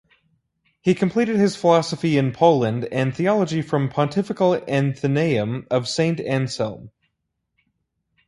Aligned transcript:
He 0.81 0.95
completed 0.95 1.35
his 1.35 1.55
philosophy 1.55 2.17
in 2.17 2.31
Poland 2.31 2.85
and 2.85 3.15
Theology 3.15 3.61
from 3.61 3.87
Pontifical 3.87 4.55
Athenaeum 4.67 5.67
of 5.69 5.87
Saint 5.87 6.19
Anselm. 6.21 6.89